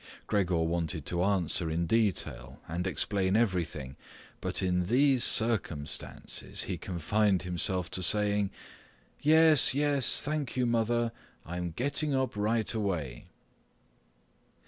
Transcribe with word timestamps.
Gregor 0.25 0.63
wanted 0.63 1.05
to 1.05 1.23
answer 1.23 1.69
in 1.69 1.85
detail 1.85 2.59
and 2.67 2.87
explain 2.87 3.35
everything, 3.35 3.95
but 4.39 4.63
in 4.63 4.87
these 4.87 5.23
circumstances 5.23 6.63
he 6.63 6.75
confined 6.75 7.43
himself 7.43 7.91
to 7.91 8.01
saying, 8.01 8.49
"Yes, 9.21 9.75
yes, 9.75 10.19
thank 10.23 10.57
you 10.57 10.65
mother. 10.65 11.11
I'm 11.45 11.69
getting 11.69 12.15
up 12.15 12.35
right 12.35 12.73
away." 12.73 13.25